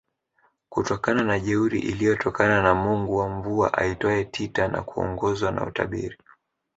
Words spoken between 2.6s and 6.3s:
na Mungu wa mvua aitwaye Tita na kuongozwa na utabiri